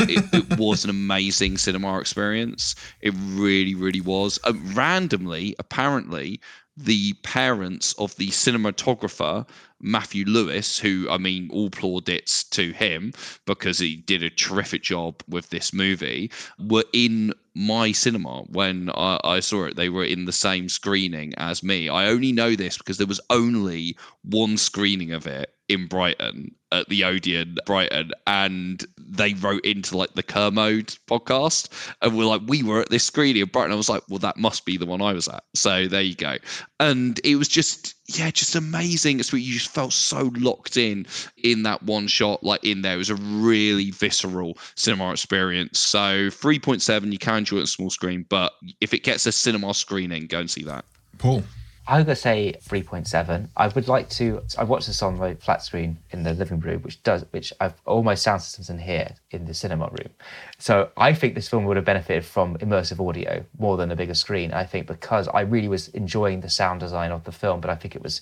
[0.00, 2.74] it, it was an amazing cinema experience.
[3.00, 4.38] It really, really was.
[4.44, 6.40] Uh, randomly, apparently,
[6.84, 9.46] the parents of the cinematographer
[9.80, 13.12] Matthew Lewis, who I mean, all plaudits to him
[13.46, 19.18] because he did a terrific job with this movie, were in my cinema when I,
[19.24, 19.76] I saw it.
[19.76, 21.88] They were in the same screening as me.
[21.88, 26.88] I only know this because there was only one screening of it in Brighton at
[26.88, 31.68] the Odeon Brighton, and they wrote into like the Kermode podcast,
[32.00, 33.72] and we're like, we were at this screening in Brighton.
[33.72, 35.42] I was like, well, that must be the one I was at.
[35.54, 36.36] So there you go.
[36.78, 39.18] And it was just, yeah, just amazing.
[39.18, 41.06] It's what you just felt so locked in
[41.38, 42.94] in that one shot, like in there.
[42.94, 45.80] It was a really visceral cinema experience.
[45.80, 49.74] So 3.7, you can enjoy it on small screen, but if it gets a cinema
[49.74, 50.84] screening, go and see that.
[51.18, 51.42] Paul.
[51.90, 53.48] I'm gonna say 3.7.
[53.56, 54.44] I would like to.
[54.56, 57.74] I watched this on my flat screen in the living room, which does, which I've
[57.84, 60.10] all my sound systems in here in the cinema room.
[60.58, 64.14] So I think this film would have benefited from immersive audio more than a bigger
[64.14, 64.52] screen.
[64.52, 67.74] I think because I really was enjoying the sound design of the film, but I
[67.74, 68.20] think it was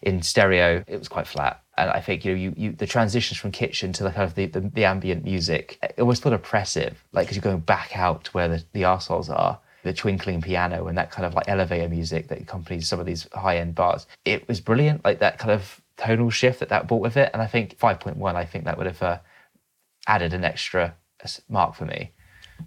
[0.00, 1.60] in stereo, it was quite flat.
[1.76, 4.36] And I think you know you, you the transitions from kitchen to the kind of
[4.36, 8.24] the, the, the ambient music, it always felt oppressive, like because you're going back out
[8.24, 11.88] to where the, the arseholes are the twinkling piano and that kind of like elevator
[11.88, 14.06] music that accompanies some of these high end bars.
[14.24, 17.30] It was brilliant, like that kind of tonal shift that that brought with it.
[17.32, 19.18] And I think 5.1, I think that would have uh,
[20.06, 20.94] added an extra
[21.48, 22.12] mark for me.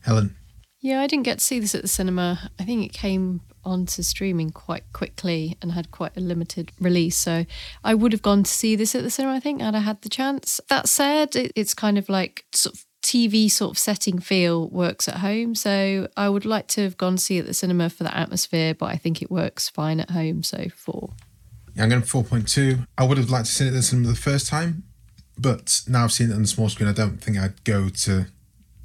[0.01, 0.35] Helen.
[0.81, 2.51] Yeah, I didn't get to see this at the cinema.
[2.59, 7.17] I think it came onto streaming quite quickly and had quite a limited release.
[7.17, 7.45] So
[7.83, 10.03] I would have gone to see this at the cinema, I think, had I had
[10.03, 10.61] the chance.
[10.69, 15.17] That said, it's kind of like sort of TV sort of setting feel works at
[15.17, 15.53] home.
[15.53, 18.73] So I would like to have gone see it at the cinema for the atmosphere,
[18.73, 20.41] but I think it works fine at home.
[20.43, 21.11] So four.
[21.75, 22.87] Yeah, I'm going 4.2.
[22.97, 24.83] I would have liked to see it at the cinema the first time,
[25.37, 28.27] but now I've seen it on the small screen, I don't think I'd go to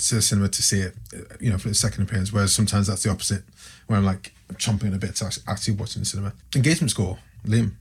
[0.01, 2.33] to the cinema to see it, uh, you know, for the second appearance.
[2.33, 3.43] Whereas sometimes that's the opposite,
[3.87, 6.33] where I'm like chomping a bit to actually watching the cinema.
[6.57, 7.73] Engagement score, Liam.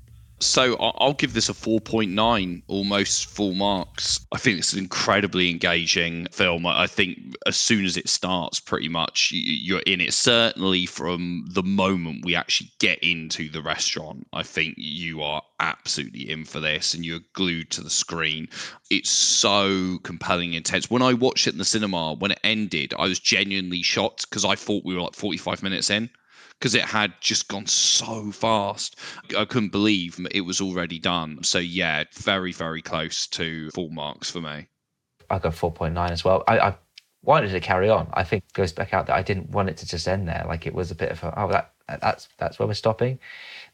[0.41, 4.25] So I'll give this a 4.9, almost full marks.
[4.31, 6.65] I think it's an incredibly engaging film.
[6.65, 10.13] I think as soon as it starts, pretty much you're in it.
[10.13, 16.29] Certainly from the moment we actually get into the restaurant, I think you are absolutely
[16.29, 18.47] in for this and you're glued to the screen.
[18.89, 20.89] It's so compelling, intense.
[20.89, 24.45] When I watched it in the cinema, when it ended, I was genuinely shocked because
[24.45, 26.09] I thought we were like 45 minutes in
[26.59, 28.97] because it had just gone so fast.
[29.37, 31.43] I couldn't believe it was already done.
[31.43, 34.67] So yeah, very very close to full marks for me.
[35.29, 36.43] I got four point nine as well.
[36.47, 36.75] I, I
[37.23, 38.09] wanted to carry on.
[38.13, 40.43] I think goes back out that I didn't want it to just end there.
[40.47, 43.19] Like it was a bit of a oh that that's that's where we're stopping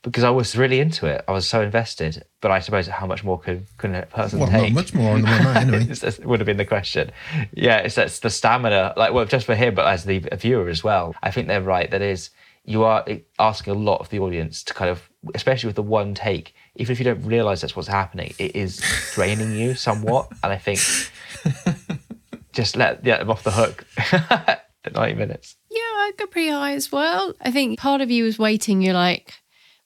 [0.02, 1.26] because I was really into it.
[1.28, 2.24] I was so invested.
[2.42, 4.72] But I suppose how much more could could a person well, take?
[4.72, 5.88] Not much more on the one night anyway.
[5.90, 7.12] it would have been the question.
[7.54, 8.94] Yeah, it's that's the stamina.
[8.96, 11.16] Like well, just for him, but as the viewer as well.
[11.24, 11.90] I think they're right.
[11.90, 12.30] That is
[12.66, 15.84] you are eh, asking a lot of the audience to kind of, especially with the
[15.84, 18.82] one take, even if you don't realize that's what's happening, it is
[19.14, 20.30] draining you somewhat.
[20.44, 20.80] And I think
[22.54, 25.56] just let yeah, them off the hook at 90 minutes.
[25.70, 27.34] Yeah, I go pretty high as well.
[27.42, 28.82] I think part of you is waiting.
[28.82, 29.34] You're like,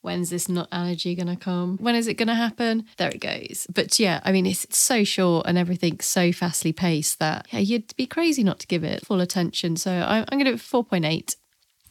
[0.02, 1.78] when's this nut allergy going to come?
[1.78, 2.86] When is it going to happen?
[2.98, 3.68] There it goes.
[3.74, 7.60] But yeah, I mean, it's, it's so short and everything's so fastly paced that yeah,
[7.60, 9.76] you'd be crazy not to give it full attention.
[9.76, 11.36] So I'm, I'm going to do 4.8.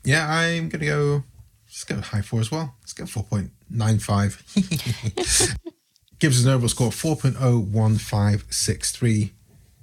[0.05, 1.25] Yeah, I'm going to go,
[1.67, 2.75] let's go high four as well.
[2.81, 5.57] Let's go 4.95.
[6.19, 9.31] Gives us an overall score of 4.01563.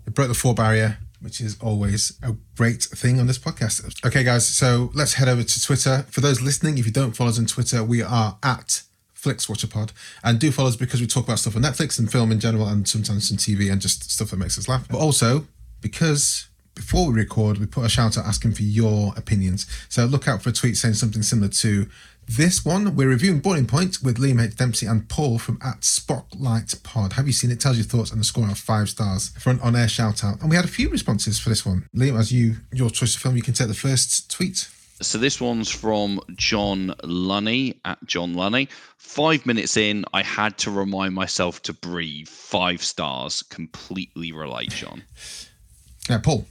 [0.07, 4.05] It broke the four barrier, which is always a great thing on this podcast.
[4.05, 6.05] Okay, guys, so let's head over to Twitter.
[6.09, 9.67] For those listening, if you don't follow us on Twitter, we are at Flix Watcher
[9.67, 9.91] Pod.
[10.23, 12.67] And do follow us because we talk about stuff on Netflix and film in general
[12.67, 14.87] and sometimes some TV and just stuff that makes us laugh.
[14.87, 15.47] But also
[15.81, 19.65] because before we record, we put a shout out asking for your opinions.
[19.89, 21.87] So look out for a tweet saying something similar to
[22.27, 22.95] this one.
[22.95, 24.55] We're reviewing Boiling Point with Liam H.
[24.55, 27.13] Dempsey and Paul from at Spocklight Pod.
[27.13, 27.59] Have you seen it?
[27.59, 30.41] Tells your thoughts and the score of five stars for an on air shout out.
[30.41, 31.87] And we had a few responses for this one.
[31.95, 34.67] Liam, as you your choice of film, you can take the first tweet.
[35.01, 38.69] So this one's from John Lunny at John Lunny.
[38.97, 42.29] Five minutes in, I had to remind myself to breathe.
[42.29, 43.43] Five stars.
[43.43, 45.03] Completely relate, John.
[46.09, 46.45] Yeah, Paul.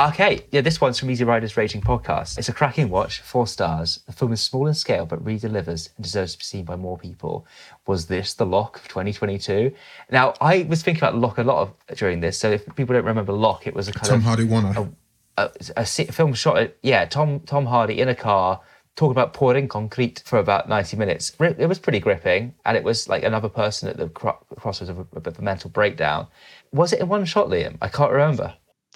[0.00, 2.38] Okay, yeah, this one's from Easy Riders Raging Podcast.
[2.38, 4.00] It's a cracking watch, four stars.
[4.06, 6.76] The film is small in scale, but really delivers and deserves to be seen by
[6.76, 7.46] more people.
[7.86, 9.70] Was this the Locke of 2022?
[10.10, 12.38] Now, I was thinking about Locke a lot of during this.
[12.38, 14.90] So if people don't remember Locke, it was a kind Tom of Tom Hardy Warner.
[15.36, 16.56] A, a, a, film shot.
[16.56, 18.62] At, yeah, Tom Tom Hardy in a car
[18.96, 21.34] talking about pouring concrete for about 90 minutes.
[21.38, 25.06] It was pretty gripping, and it was like another person at the crossroads of a,
[25.16, 26.26] a bit of a mental breakdown.
[26.72, 27.76] Was it in one shot, Liam?
[27.82, 28.54] I can't remember.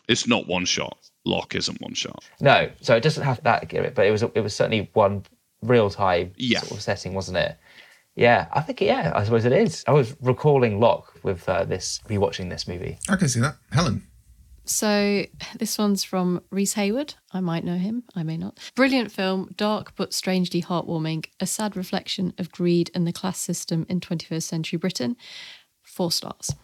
[0.09, 0.99] It's not one shot.
[1.25, 2.25] Locke isn't one shot.
[2.41, 5.25] No, so it doesn't have that gimmick, but it was it was certainly one
[5.63, 6.61] real time yeah.
[6.61, 7.57] sort of setting, wasn't it?
[8.15, 9.83] Yeah, I think yeah, I suppose it is.
[9.89, 12.99] I was recalling Locke with uh, this rewatching this movie.
[13.09, 14.07] I can see that, Helen.
[14.67, 15.27] So
[15.59, 17.15] this one's from Rhys Hayward.
[17.33, 18.59] I might know him, I may not.
[18.75, 21.27] Brilliant film, dark but strangely heartwarming.
[21.39, 25.17] A sad reflection of greed and the class system in 21st century Britain.
[25.83, 26.55] Four stars.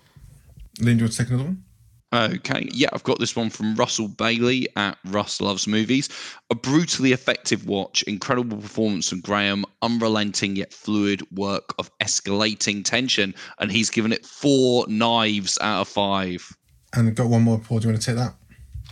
[0.80, 1.64] Lynn, do you want to take another one?
[2.12, 6.08] Okay, yeah, I've got this one from Russell Bailey at Russ Loves Movies.
[6.50, 13.32] A brutally effective watch, incredible performance from Graham, unrelenting yet fluid work of escalating tension,
[13.60, 16.56] and he's given it four knives out of five.
[16.94, 17.78] And got one more, Paul.
[17.78, 18.34] Do you want to take that?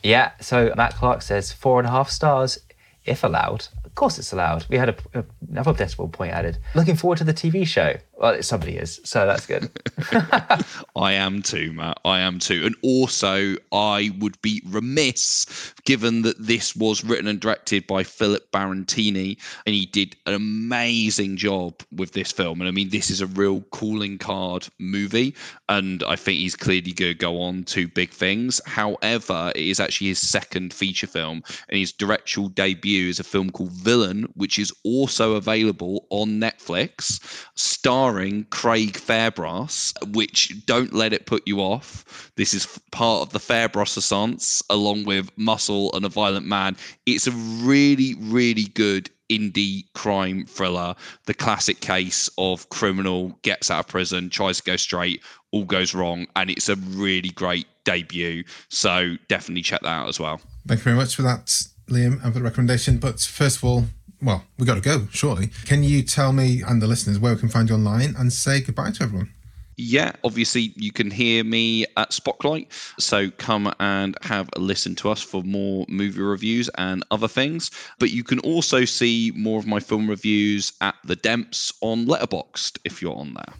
[0.05, 2.59] Yeah, so Matt Clark says four and a half stars,
[3.05, 3.67] if allowed.
[3.85, 4.65] Of course it's allowed.
[4.69, 6.59] We had a, a, another decimal point added.
[6.77, 7.97] Looking forward to the TV show.
[8.19, 9.71] Well, somebody is, so that's good.
[10.97, 12.01] I am too, Matt.
[12.05, 12.67] I am too.
[12.67, 18.51] And also, I would be remiss, given that this was written and directed by Philip
[18.51, 22.61] Barantini, and he did an amazing job with this film.
[22.61, 25.33] And I mean, this is a real calling card movie,
[25.69, 28.61] and I think he's clearly going to go on to big things.
[28.67, 33.51] However, it is actually his second feature film, and his directorial debut is a film
[33.51, 37.21] called Villain, which is also available on Netflix,
[37.55, 38.08] starring
[38.51, 42.33] Craig Fairbrass, which don't let it put you off.
[42.37, 46.77] This is part of the Fairbrass Assance, along with Muscle and A Violent Man.
[47.07, 50.95] It's a really, really good indie crime thriller,
[51.27, 55.95] the classic case of criminal gets out of prison, tries to go straight, all goes
[55.95, 58.45] wrong, and it's a really great debut.
[58.71, 60.41] So definitely check that out as well.
[60.67, 61.47] Thank you very much for that,
[61.89, 62.99] Liam, and for the recommendation.
[62.99, 63.85] But first of all,
[64.23, 65.51] well, we got to go, surely.
[65.65, 68.61] Can you tell me and the listeners where we can find you online and say
[68.61, 69.33] goodbye to everyone?
[69.79, 72.67] yeah, obviously you can hear me at Spocklight.
[72.99, 77.71] So come and have a listen to us for more movie reviews and other things.
[78.01, 82.79] But you can also see more of my film reviews at the Demps on Letterboxd
[82.85, 83.55] if you're on there.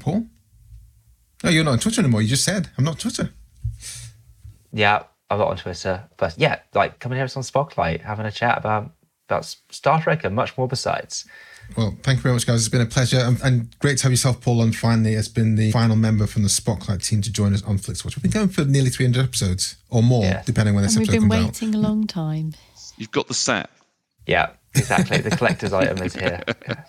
[0.00, 0.26] Paul?
[1.42, 2.20] No, you're not on Twitter anymore.
[2.20, 3.30] You just said I'm not Twitter.
[4.72, 6.04] Yeah, I'm not on Twitter.
[6.18, 8.92] But yeah, like coming here us on Spocklight, having a chat about
[9.28, 11.26] about Star Trek and much more besides.
[11.76, 12.60] Well, thank you very much, guys.
[12.60, 15.56] It's been a pleasure and, and great to have yourself, Paul, on finally as been
[15.56, 18.14] the final member from the Spocklight team to join us on FlixWatch.
[18.16, 20.42] We've been going for nearly 300 episodes or more, Yeah.
[20.46, 21.62] depending when this And we've episode been comes out.
[21.62, 22.54] waiting a long time.
[22.96, 23.68] You've got the set.
[24.26, 25.18] Yeah, exactly.
[25.18, 26.42] the collector's item is here.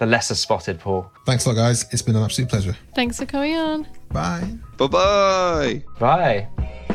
[0.00, 1.08] The lesser spotted Paul.
[1.24, 1.86] Thanks a lot, guys.
[1.92, 2.76] It's been an absolute pleasure.
[2.96, 3.86] Thanks for coming on.
[4.10, 4.58] Bye.
[4.76, 5.84] Bye bye.
[6.00, 6.93] Bye.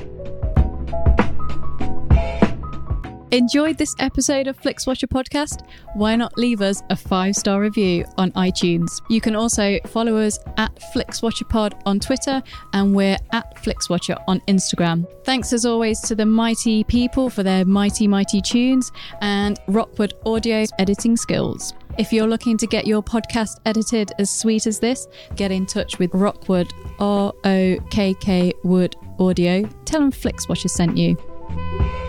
[3.31, 5.63] Enjoyed this episode of FlixWatcher podcast?
[5.93, 8.89] Why not leave us a five star review on iTunes?
[9.07, 12.41] You can also follow us at FlixWatcherPod on Twitter
[12.73, 15.05] and we're at FlixWatcher on Instagram.
[15.25, 20.71] Thanks as always to the mighty people for their mighty, mighty tunes and Rokkwood Audio's
[20.79, 21.75] editing skills.
[21.99, 25.99] If you're looking to get your podcast edited as sweet as this, get in touch
[25.99, 29.69] with Rokkwood, R O K K Wood Audio.
[29.85, 32.08] Tell them FlixWatcher sent you.